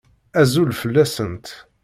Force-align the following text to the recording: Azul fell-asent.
Azul 0.41 0.71
fell-asent. 0.81 1.47